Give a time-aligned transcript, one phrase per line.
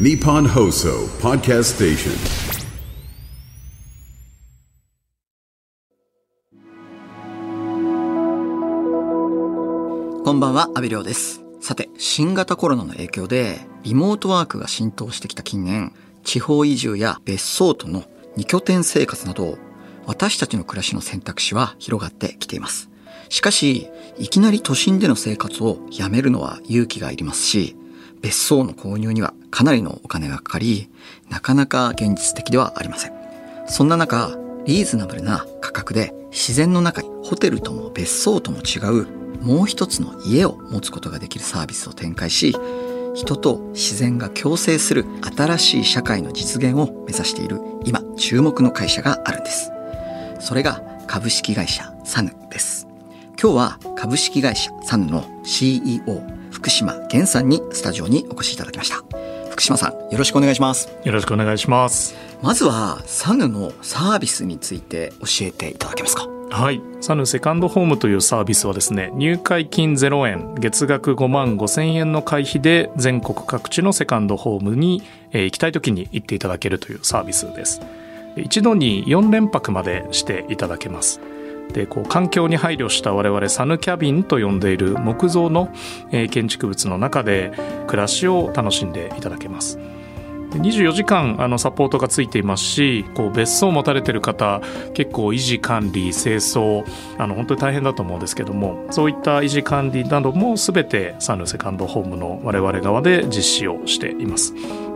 [0.00, 2.12] Nippon Hoso Podcast Station.
[10.24, 11.42] こんばんは、阿部亮です。
[11.60, 15.92] さて、新型コロナの影響で、リモートワークが浸透してきた近年、
[16.24, 18.04] 地方移住や別荘との
[18.34, 19.58] 二拠点生活など、
[20.06, 22.88] 私たちの暮らしの選択肢は広がってきています。
[23.28, 27.76] しかし、いきなり都心での生活をやめるのは勇気がいりますし、
[28.22, 30.88] 別荘の購入にはかなりのお金がかかり、
[31.28, 33.12] なかなか現実的ではありません。
[33.66, 42.54] そんな中、リーズナブルな価格で自然の中にホテルとも別荘とも違うもう一つの家を持つことができるサービスを展開し、
[43.14, 45.04] 人と自然が共生する
[45.36, 49.70] 新しい社会の実現を目指している今注目の会社があるんです。
[50.38, 52.86] それが株式会社サヌです。
[53.40, 56.22] 今日は株式会社サヌの CEO
[56.62, 59.02] 福島源さんにスタジオにお越しいただきました。
[59.50, 60.88] 福島さん、よろしくお願いします。
[61.02, 62.14] よろしくお願いします。
[62.40, 66.28] まずはサヌのサービスについて教えていただけますか？
[66.50, 66.80] はい。
[67.00, 77.80] サヌセカンドホームというサービスはですね、入会金0円、月額5万5千円の会費で全国各地のセカンドホームに、えー行きたい時に行っていただけるというサービスです。
[78.36, 81.20] 一度に4連泊までしていただけます。
[81.72, 85.72] でこう環境に配慮した我々サヌキャビンと呼んでいる木造の、
[86.10, 87.52] え建築物の中で
[87.86, 89.78] 暮らしを楽しんでいただけます。
[90.58, 94.60] 24時間あのサポートがついていますしこう別荘を持たれてる方
[94.92, 96.84] 結構維持管理清掃
[97.18, 104.54] あの本当に大変だと思うんですけどもそういった維持管理なども全てサヌセカンドホームの我々側で実施をしています。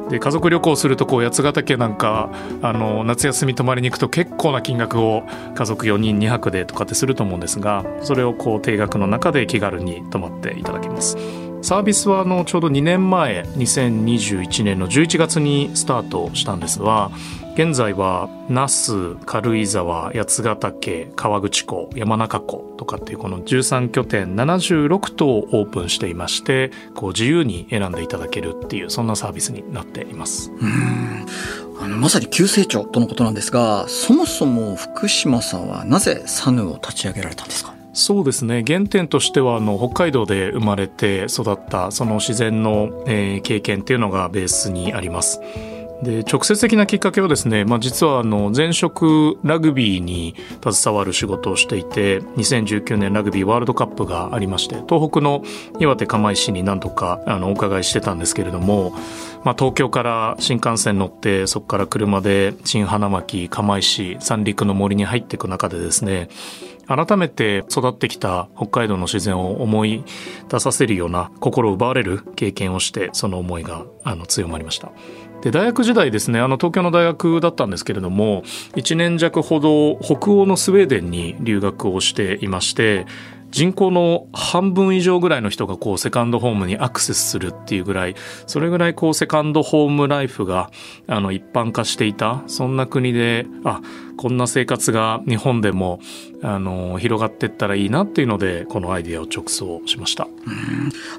[0.08, 2.30] で家族旅行するとこう八ヶ岳なんか
[2.62, 11.16] あの夏休み泊まりに行くと結構な金額を家族4人2泊でとかってすると思うんですがそれをこう定額の中で気軽に泊まっていただけます。
[11.62, 17.10] サービスはあのちょうど2年前2021年の11月にスタートしたんですが
[17.56, 30.52] 現在は那須軽井沢八ヶ岳川口湖山中湖とかっていうこの13拠点76棟をオープンしていましてこう自由に選んでいただけるっていうそんなサービスになっています。
[31.80, 37.74] あのまさに急成長とのことなんですが、そもそも福島さんはなぜサヌを立ち上げられたんですか？
[37.94, 45.40] そうですね原点としてはあの北海道で生まれて育ったその自然の、えー経験っていうのがベースにあります。
[46.02, 50.34] で直接的なきっかけはですね、まあ、実はあの前職ラグビーに
[50.70, 55.42] 携わる仕事をしていて2019年ラグビーワールドカップがありまして東北の
[55.78, 58.92] 岩手釜石に何度かあのお伺いしてたんですけれども、
[59.44, 66.28] まあ、東京から新幹線乗ってそこから車で新花巻釜石三陸の森に入っていく中でですね
[66.86, 70.04] 改めて育ってきた北海道の自然を思い
[70.48, 74.92] 出させるような心を奪われる経験をしてその思いがあの強まりました。
[75.46, 78.42] で大学時代ですねあの東京の大学だったんですけれども
[78.74, 83.06] 1年弱ほど北欧のスウェーデンに留学をしていまして
[83.52, 88.16] 人口の半分以上ぐらいの人がこうセカンドホームにアクセスするっていうぐらい
[88.48, 90.72] それぐらいこうセカンドホームライフが
[91.06, 93.80] あの一般化していたそんな国であ
[94.16, 96.00] こんな生活が日本でも
[96.42, 100.28] あの広がっていったらいいなっていうのでこのアイデアを直送しました。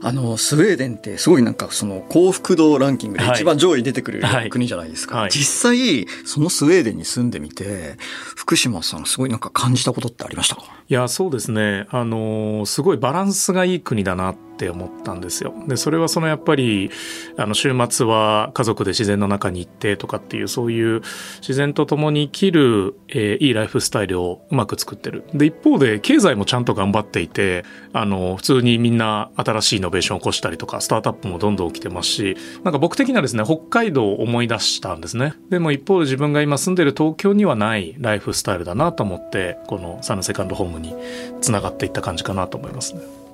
[0.01, 3.33] あの、スウェーデンってすごいなんかその幸福度ランキングではい。
[3.35, 4.49] 一番上位に出てくるはい。
[4.49, 5.17] 国じゃないですか。
[5.17, 5.31] はい。
[5.31, 7.97] 実際、そのスウェーデンに住んでみて、
[8.35, 10.63] 福島さんすごいなんか感じたことってありましたか？
[10.87, 11.87] いやそうですね。
[11.89, 15.53] あのすごいバランスがいい国だなってって思ったんですよ。
[15.67, 16.89] でそれはそのやっぱり
[17.37, 21.01] あの週末は家族で自然の中に行ってとかっていうそういう
[21.41, 25.23] 自然と共に生きる、えーいいライフスタイルをうまく作ってる。
[25.33, 35.33] で一方で経済もちゃんと頑張っていてあの普通にみんな新しいイノベーションを起こしたりとかスタートアップもどんどん起きてますしなんか僕的にはですね北海道を思い出したんですね。
[35.49, 40.95] でも一方で自分が今住んでる東京にはないライフスタイルだなと思ってこのサヌセカンドホームに
[41.41, 43.26] つながっていった感じかなと思いますね。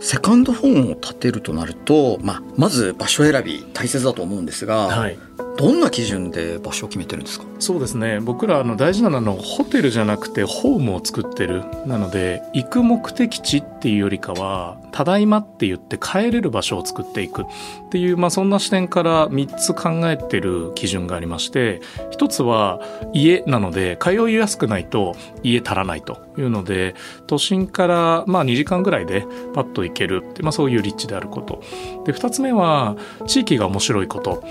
[0.00, 5.18] セカンドホーンを立てるとなると、まあ、まず場所選び大切だと思うんですが、はい。
[5.58, 7.44] どんな基準で場所を決めてるんですか？
[7.58, 8.20] そうですね。
[8.20, 11.64] 僕らの大事なのはホテルじゃなくてホームを作ってる。
[11.84, 17.42] なので行く目的地っていうよりかはただいまって言って帰れる場所を作っていく。
[17.42, 17.44] っ
[17.90, 21.80] ていう、まあ、そんな視点から3つ考えてる基準がありまして
[22.10, 22.80] 一つは
[23.14, 26.18] 家なので通いやすくないと家足らないと。
[26.38, 26.94] いうので
[27.26, 31.62] 都心からまあ2時間ぐらいでパッと行けるって、まあ、そういう立地であること。
[32.04, 32.96] で2つ目は
[33.26, 34.44] 地域が面白いこと。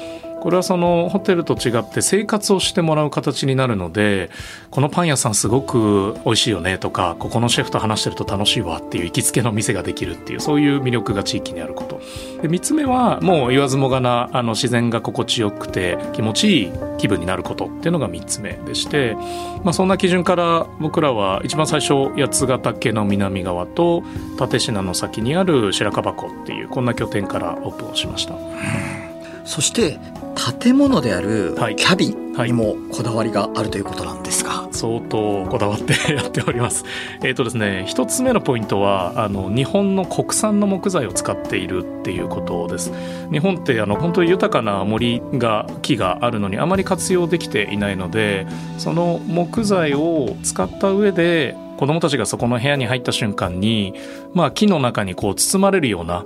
[0.47, 4.29] これはそのホテルと違って生活をしてもらう形になるので
[4.71, 11.99] このパン屋さんすごく美味しいよねとかここのシェフと話してると楽しいわっていう行きつけの店ができるっていうそういう魅力が地域にあること
[12.41, 19.15] で3つ目はもう言わずもがなあの自然が心地よくて気持ちいい気分になることっていうのが3つ目でして、
[19.65, 24.01] まあ、そんな基準から僕らは一番最初八ヶ岳の南側と
[24.39, 29.06] 立科の先にある白樺湖っていうこんな拠点からオープンをしました。
[29.47, 29.97] そして
[30.61, 36.83] 建物であるキャビンにもこだわりがあるということなんですが、はい、相当こだわってやっております。
[37.23, 42.91] えっ、ー、とですね一つ目のポイントはあの日本の国産の木材を使っているっていうことです。
[43.31, 48.45] 日本ってあの本当に豊かな森が木があるのにあまり活用できていないので
[48.77, 53.93] その木材を使った上で子どもたちがそこの部屋に入った瞬間に、
[54.33, 56.25] まあ、木の中にこう包まれるような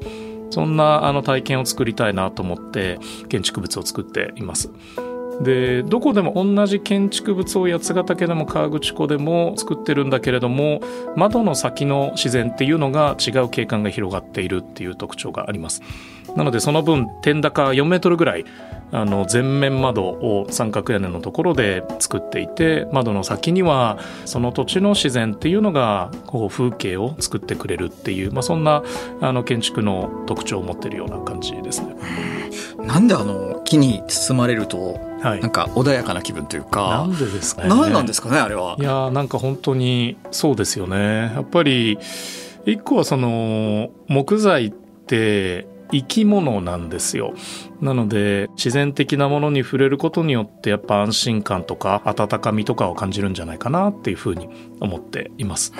[0.51, 2.99] そんなあの体験を作りたいなと思って
[3.29, 4.69] 建築物を作っています。
[5.41, 10.81] でどこでも同じ建築物を八ヶ岳でも河口湖でも作ってるんだけれども
[11.15, 15.81] 窓の先の自然っていうのが違う景観が広がっているっていう特徴があります
[16.35, 18.45] なのでその分天高4メートルぐらい
[18.93, 28.83] あの全面窓を三角屋根のところで作っていて窓の先にはその土地の自然っていうのがこう風景を作ってくれるっていう、まあ、そんな
[29.21, 32.40] あの建築の特徴を持ってるような感じですね。
[32.85, 37.69] なんであの木に包まれるとなんか穏やかな気分というか、はい、なんでですかね。
[37.69, 38.75] 何なんですかねあれは。
[38.79, 41.31] いやなんか本当にそうですよね。
[41.33, 41.97] やっぱり
[42.65, 47.33] 一個はその木材って生き物なんですよ。
[47.81, 54.49] なので自然的なものに触れることによってやっぱ安心感とか温かみとかを感じるんじゃないかなっていうふうに
[54.79, 55.73] 思っています。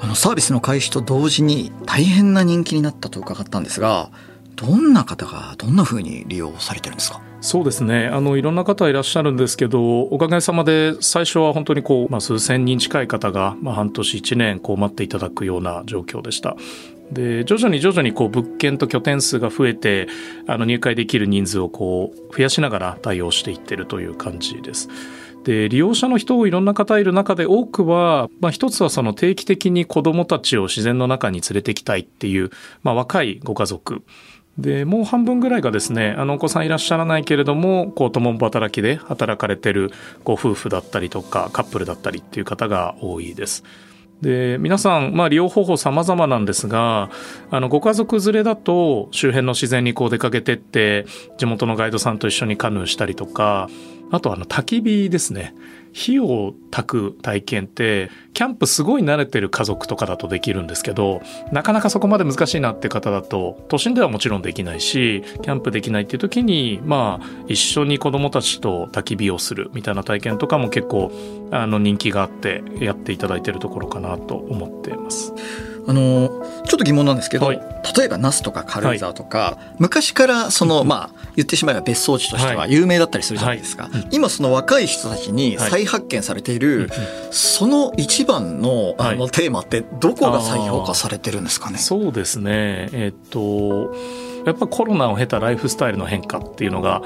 [0.00, 4.10] あのサービスの開始と同時に大変な人気になったと伺ったんですが
[4.56, 7.20] どんな方がどんなふうに利用されてるんですか？
[7.40, 8.06] そうですね。
[8.06, 16.56] あのいろんな方いらっしゃるんですけどおかげさまで最初は本当にこう、まあ、数千人近い方が、まあ、半年1年こう待っていただくような状況でした。
[17.10, 20.06] で徐々に徐々にこう物件と拠点数が増えて
[20.46, 24.88] あの入会できる人数をこう増やしながら対応していってるという感じです。
[25.44, 32.50] で利用者の人をいろんな方いる中で多くは、まあ、一つはその定期的に子どもたちを自然の中に連れてきたいっていう、
[32.84, 34.04] まあ、若いご家族
[34.58, 39.90] でもう半分ぐらいがですねあのお子さんいらっしゃらないけれどもこう共働きで働かれてる
[40.24, 43.64] ご夫婦だったりとかカップルだったりっていう方が多いです。
[44.20, 47.10] で皆さん、まあ、利用方法様々なんですが
[47.50, 51.06] あのご家族連れだと周辺の自然にこう出かけてって
[51.38, 53.68] 地元のガイドさんと一緒にカヌーしたりとか
[54.12, 55.54] あとあの焚き火ですね
[55.92, 61.20] 火を焚く体験ってキャンプすごい慣れてる家族とかだとできるんですけど
[61.52, 71.12] なかなかそこまで難しいなって方だと都心ではもちろんできないしキャンプできないっていう時にまあ一緒に子供たちと焚き火をするみたいな体験とかも結構
[71.50, 75.34] あの人気があってやっていただいてるところかなと思ってます。
[75.86, 76.28] あの
[76.66, 77.60] ちょっと疑問なんですけど、はい、
[77.96, 86.90] 例えば那須とか軽井沢とか、はい、昔からその、まあ言ってしまえば別荘地としては有名だったりするじゃないですか、はい、今その若い人たちに再発見されている、
[87.30, 91.78] その一番のあのテーマってどこが再評価されてるんですかね？
[91.78, 92.90] そうですね。
[92.92, 93.94] えっと
[94.44, 97.02] やっぱコロナを経たライフスタイルの変化っていうのが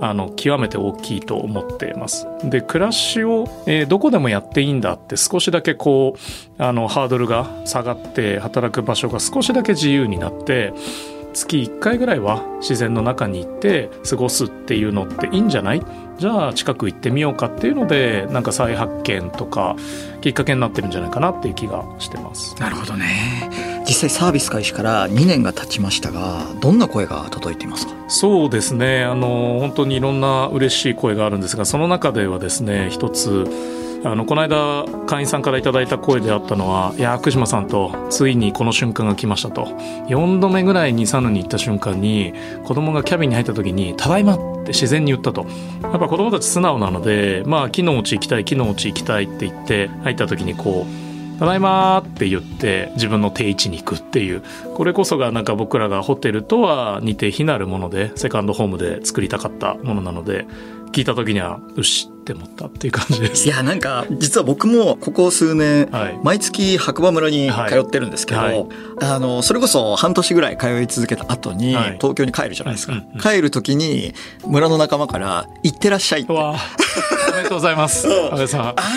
[0.00, 2.26] あの極めて大きいと思っています。
[2.44, 6.16] で暮らしを、えー、どこでもやっていいんだって少しだけこ
[6.58, 10.72] うあのハードルが下がって働く場所が少しだけ自由になって
[11.34, 15.82] 月1回ぐらいは自然の中に行って過ごすっていうのっていいんじゃない？
[16.18, 19.76] じゃあ近く行ってみようかっていうのでなんか再発見とか
[20.20, 22.56] きっかけになってるんじゃないかなっていう気がしてます。
[22.58, 23.50] なるほどね
[23.98, 27.94] 際サービス開始から2年が経ちましたがどんな声が届いていますか？
[28.08, 29.04] そうですね。
[29.04, 33.46] あの本当にいろんな嬉しい声があるんですがその中ではですね一つ
[34.04, 39.64] あのこの間会員さんから頂いた声であったのは「いや福島さんとついにこの瞬間が来ました」と。
[40.08, 42.32] 4度目ぐらいにサヌに行った瞬間に
[42.64, 45.46] 子供がキャビンに入った時に「ただいま」って自然に言ったと。
[45.82, 51.07] やっぱ子供たち素直なのでまあ木のうち行きたい木のうち行きたいって言って入った時にこう
[51.38, 54.42] ただいまって言って自分の定位置に行くっていう。
[54.74, 60.46] これこそがなんか僕らがホテルとは似て非なるものでセカンドホームで作りたかったものなので
[60.92, 63.46] 聞いた時にはよしって思ったっていう感じです。
[63.46, 68.54] いやなんか実は僕もここ数年、はい、毎月白馬村に通ってるんですけど、はい。
[68.54, 68.66] はい、
[69.00, 74.12] あのそれこそ半年ぐらい通い続けた後に東京に帰るじゃないですか、うんうんうん、帰る時に
[74.46, 76.32] 村の仲間から「行ってらっしゃい」って。
[76.32, 78.08] おめでとうございます。
[78.08, 78.36] あ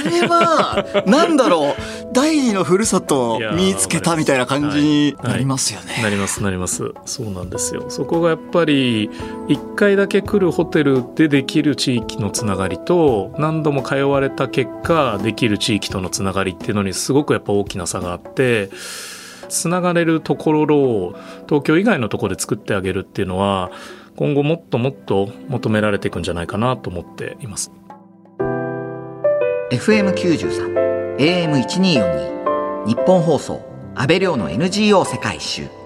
[0.04, 1.76] れは、なんだろう、
[2.14, 6.02] 第二のふるさと見つけたみたいな感じになりますよね。
[6.02, 6.92] なります、なります。
[7.06, 7.86] そうなんですよ。
[7.90, 9.10] そこがやっぱり、
[9.48, 18.70] 1回だけ来るホテルでできる地域のつながりと何度も通われた結果できる地域とのつながりっていうのにすごくやっぱ大きな差があって
[19.50, 21.16] つながれるところを
[21.48, 23.72] 東京以外のところで作ってあげるっていうのは
[24.16, 27.72] 今後もっともっと求められていくんじゃないかなと思っています。
[29.72, 33.62] FM93 AM1242 日本放送
[33.96, 35.81] 安倍亮の NGO 世界一周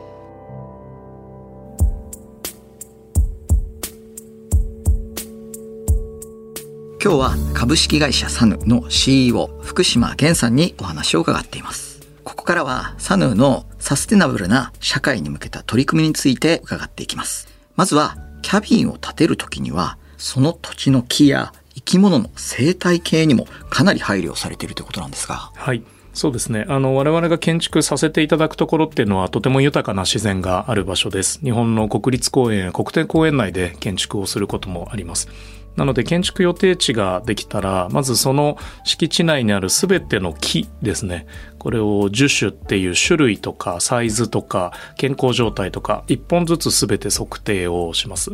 [7.06, 12.02] 今日は株式会社サヌの CEO 福島源さんにお話を伺っています。
[12.24, 17.48] ここからはサヌのサステナブルな社会に向けた取り組みについて伺っていきます。
[17.76, 25.52] まずはキャビンを建てるときにはその土地の木や生き物の生態系にもかなり配慮されているということなんですが。
[25.54, 25.84] はい。
[26.16, 26.66] そうですね。
[26.70, 31.40] あの、我々が建築させていただくところっていうのはとても豊かな自然がある場所です。
[31.44, 35.28] 日本の国立公園や国定公園内で建築をすることもあります。
[35.76, 41.26] なので建築予定地ができたら、まずその敷地内にある全ての木ですね。
[41.58, 48.32] これを樹種っていう種類とかサイズとか健康状態とか一本ずつ全て測定をします。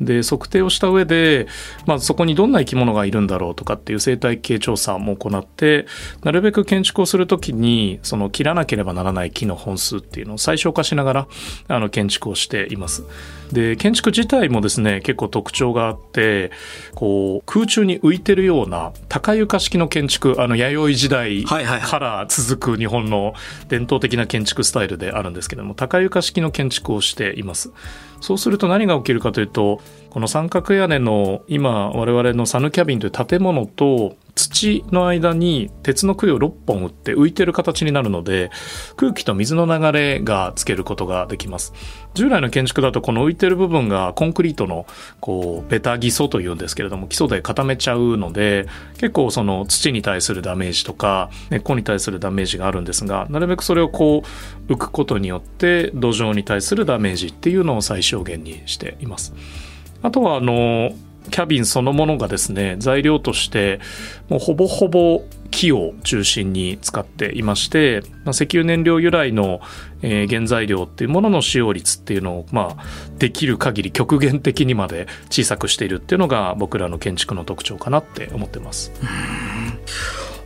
[0.00, 1.46] で測定をした上で、
[1.86, 5.86] まあ、そこにどんな生き物がいるんだろうとかっていう生態系調査も行って
[6.22, 11.28] なるべく建築をするときにその切らなければならない木の本数っていうのを最小化しながら
[11.68, 13.04] あの建築をしています。
[13.52, 16.52] で建築自体もですね結構特徴があって
[16.94, 23.34] こう空中に浮いてるような高床式の建築あの弥生時代から続く日本の
[23.68, 27.72] 伝統的な建築スタイルであるんですけども高床式の建築をしています。
[28.20, 29.80] そうすると何が起きるかというと
[30.10, 38.50] この三角屋根の今我々のサヌキャビンという建物と土の間に鉄の杭を6本打って浮いてる形になるので
[38.96, 41.72] 空気と水の流れがつけることができます
[42.14, 44.86] 従来の建築だとこの浮いてる部分がコンクリートの
[45.20, 54.22] こうベタ基礎というんですけれども基礎で固めちゃうので結構その土に対するダメージとか根っこに対するダメージがあるんですがなるべくそれをこ
[54.68, 59.69] う浮くことによって土壌に対するダメージっていうのを最小限にしています。
[60.02, 60.92] あとはあの
[61.30, 63.80] キャビンそのものがですね材料として
[64.28, 69.60] もうほぼほぼ木を中心に使っていまして、まあ、石油燃料由来の、
[70.00, 72.84] えー、原材料っていうものの使用率っていうのを、まあ、
[73.18, 78.92] できる限り極限的にまで小さくしているっていうのが僕らの建築の特徴かなって思ってます。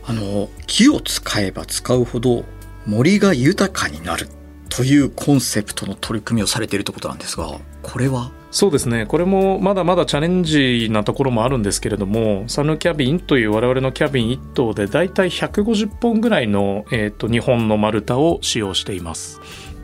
[0.07, 2.43] あの木を使えば使うほど
[2.85, 4.27] 森が豊かになる
[4.69, 8.31] というコンセプトの取り組みをされているということなんですがこれは？
[8.55, 19.41] そうですねこれもまだまだチャレンジなところもあるんですけれどもサヌキャビンという我々のキャビン1棟でだいたい150本ぐらいの、えーと、日本の丸太を使用しています。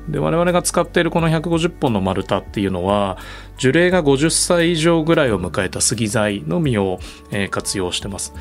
[0.08, 3.18] で我々が使っているこの150本の丸太っていうのは
[3.58, 7.00] 樹齢が50歳以上ぐらいを迎えた杉材のみを、
[7.30, 8.34] えー、活用してます。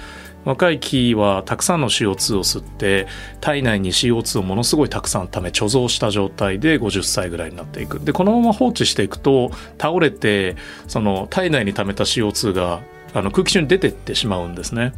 [0.45, 3.07] 若い木はたくさんの CO2 を吸って
[3.41, 10.57] 体内に CO2 をものすごいたくさんため貯蔵した状態で50歳ぐらいになっていくでこのまま放置していくと倒れて
[10.89, 12.81] その体内に溜めた CO2 が
[13.13, 14.93] あの空気中に出てってしまうんですね。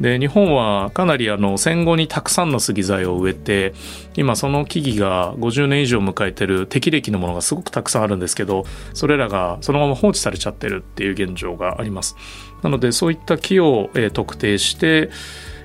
[0.00, 3.74] で日本はかなりあの戦後にたくさんの杉材を植えて
[4.16, 8.64] 今その木々が50年以上迎えてる適齢期のものがすごくたくさんあるんですけど
[8.94, 12.16] それらがそのまま放置されちゃってるっていう現状があります。
[12.62, 15.10] なのでそういった木を、え、特定して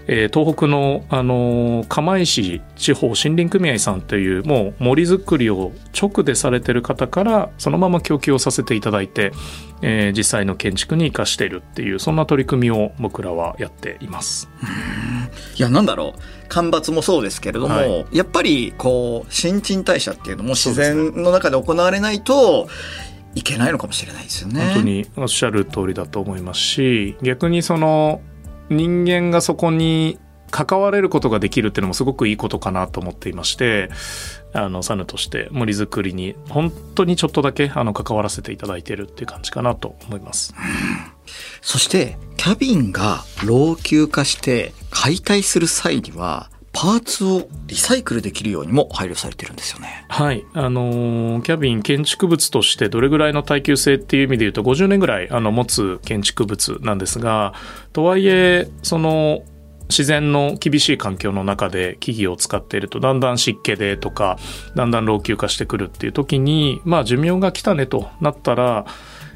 [0.08, 9.32] えー、東北の、あのー、釜石地方森林組合さんというもう森づくりを直でされてる方からそのまま供給をさせていただいて、
[9.82, 14.50] えー、実際の建築に生かしているっていうそんな取り組みを僕らはやっています。
[15.58, 22.68] いやなんだろう干ばつもそうですけれども、はい、やっぱりこう新陳代謝っていうのも自然の中で行われないと、
[23.36, 24.62] いけないのかもしれないですよね。
[24.62, 28.22] 本当におっしゃる通りだと思いますし逆にその
[28.70, 30.20] 人間がそこに
[30.52, 33.90] 関われることができるっていうのもすごくいいことかなと思っていまして
[34.54, 40.54] あのサヌとして森づくりに本当にちょっとだけあの関わらせていただいてるっていう感じかなと思います。
[41.62, 50.06] そしてキャビンが老朽化して解体する際にはパーツをリサイクルできるようにも配慮されてるんですよね。
[50.10, 50.46] はい。
[50.54, 57.54] あの、キャビン建築物としてどれぐらいの耐久性っていう意味で言うと50年ぐらいあの持つ建築物なんですが、
[57.94, 59.44] とはいえ、その、
[59.88, 64.40] 自然の厳しい環境の中で木々を使っているとだんだん湿気でとか
[64.76, 68.88] だんだん老朽化してくるっていう時にまあ寿命が来たねとなったら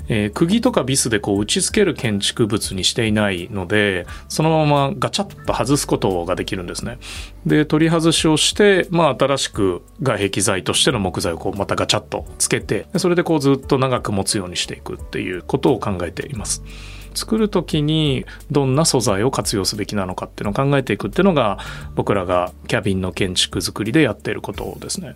[0.10, 6.98] えー、釘とかビスでこう打ち付ける建築物にしていないのでそのままガチャッと外すことができるんですね。
[7.46, 16.64] で取り外しをして、まあ、新しく外壁材としての木材をこうまたガチャッとつけてそれでこうずっと長く持つようにしていくっていうことを考えています。
[17.14, 21.58] 作る時にどんな素材を活用すべきなのかっていうのを考えていくっていうのが
[21.96, 25.16] 僕らがキャビンの建築作りでやっていることですね。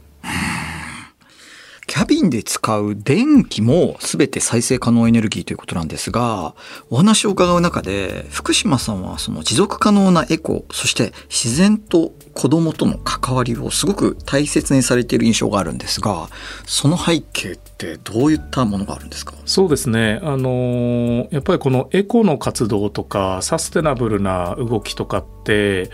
[1.93, 6.55] キャビンで使う電気も全て再生可能エネルギーということなんですが、
[6.89, 16.29] お話を伺う中で、福島さんはその持続可能なエコ、そして自然と子供との関わりをすごく大切にされている印象があるんですが、
[16.65, 19.35] その背景ってどういったものがあるんですか？
[19.45, 20.19] そうですね。
[20.23, 25.91] あのやっぱりこのエコの活動とか、サステナブルな動きとかって、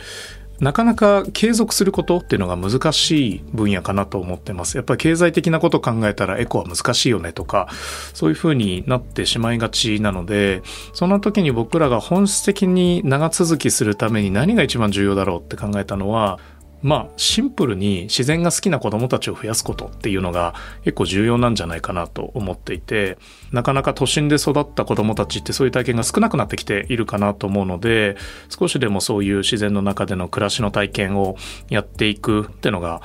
[0.60, 4.78] なかなか継続することっていうのが難しい分野かなと思ってます。
[4.78, 7.70] やっぱり経済的なこと考えたらエコは難しいよねとか、
[8.14, 10.62] そういうふうになってしまいがちなので、
[10.94, 16.40] そんな時に僕らが本質的に長続きするために何が一番重要だろうって考えたのは、
[16.82, 23.18] まあシンプルに自然が好きな子どもたちを増やすことっていうのが結構重要なんじゃないかなと思っていて
[23.52, 28.16] なかなか都心で育った子どもたちってそういう体験が少なくなってきているかなと思うので
[28.50, 31.36] 少しでもそういう自然の中での暮らしの体験を
[31.70, 33.02] やっていくっていうのが、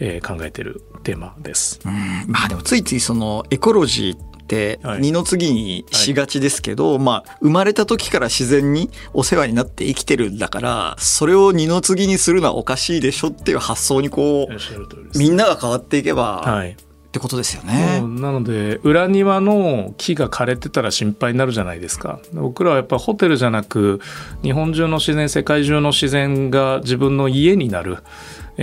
[0.00, 1.80] えー、考えてるテーマです。
[2.26, 16.76] まあでもついついそのエコロジーって二の次にしがちですけど、はい、まあ生まれた時から自然にお世話になって生きてるんだからそれを二の次にするのはおかしいでしょっていう発想にこうみんなが変わっていけば、はい、っ
[17.14, 18.00] てことですよね。
[18.02, 22.20] なので裏庭の木が枯れてたら心配になるじゃないですか。
[22.32, 24.00] 僕らはやっぱホテルじゃなく
[24.42, 27.98] 日本中の自然世界中の自然が自分の家になる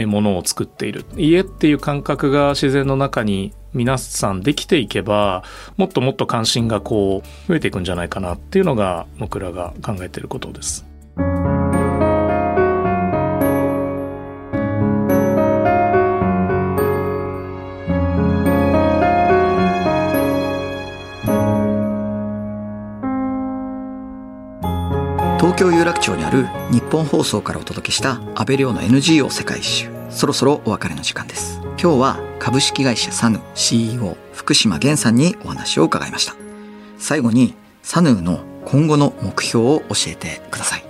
[0.06, 1.06] ものを作っている。
[1.16, 5.44] 家っていう感覚が自然の中に皆さんできていけば
[5.78, 10.86] もっともっと関心がこう増えていくんじゃないかなっていうのが僕らが考えていることです。
[25.40, 36.36] 東京有楽町にある日本放送からお届けした安倍亮の NGO 世界一周そろそろお別れの時間です今日は株式会社サヌ CEO 福島源さんにお話を伺いました。
[36.98, 40.84] 最後にサヌの今後の目標を教えてください。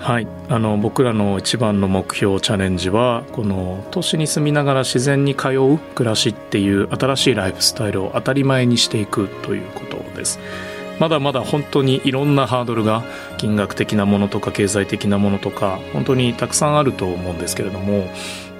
[0.00, 10.40] はい、あの僕らの一番の目標チャレンジはこの都市に住みながら自然に通う暮らしっていう新しいライフスタイルを当たり前にしていくということです。
[10.98, 13.04] まだまだ本当にいろんなハードルが
[13.36, 18.08] 金額的なものとか経済的なものとか本当にたくさんあると思うんですけれども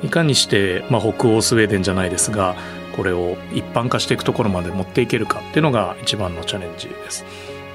[0.03, 2.55] いかにして、まあ、北欧スウェーデンじゃないですが
[2.97, 7.25] これを一般化していくところまで持っていけるかっていうのが一番のチャレンジです。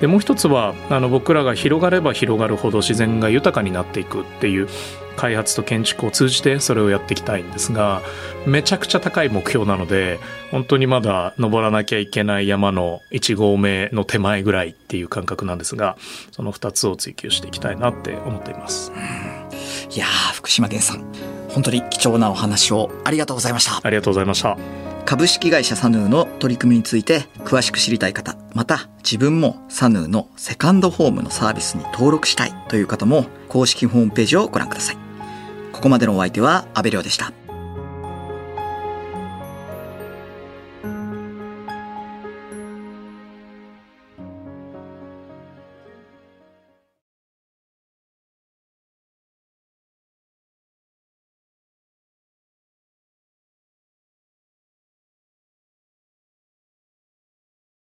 [0.02, 4.68] でもう一つはあの僕らが広がれば広がるほど自然が豊かになっていくっていう
[5.16, 8.02] 開発と建築を通じてそれをやっていきたいんですが
[8.46, 10.20] めちゃくちゃ高い目標なので
[10.52, 15.98] 本当にまだ登らなきゃいけない山の1合目の手前ぐらいっていう感覚なんですが
[16.32, 18.92] その2つを追求していきたいなって思っています。
[19.96, 21.06] いや福島源さん
[21.50, 34.98] 本当に貴重なお話をありがとうございましたありがとうございました株式会社サヌーの取り組みについて詳しく知りたい方また自分もサヌーのセカンドホームのサービスに登録したいという方も公式ホームページをご覧ください。
[35.72, 37.43] ここまでのお相手は安部亮でした。